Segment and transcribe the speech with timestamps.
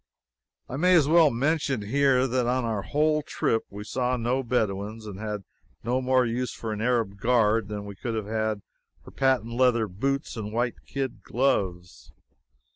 [0.67, 5.05] I may as well mention here that on our whole trip we saw no Bedouins,
[5.05, 5.43] and had
[5.83, 8.63] no more use for an Arab guard than we could have had
[9.03, 12.11] for patent leather boots and white kid gloves.